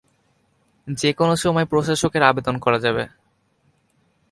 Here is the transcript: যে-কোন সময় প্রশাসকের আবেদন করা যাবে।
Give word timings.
যে-কোন 0.87 1.29
সময় 1.35 1.65
প্রশাসকের 1.65 2.23
আবেদন 2.23 2.55
করা 2.57 2.79
যাবে। 2.79 3.03